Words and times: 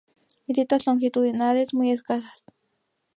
Grietas 0.47 0.87
longitudinales 0.87 1.75
muy 1.75 1.91
escasas. 1.91 2.45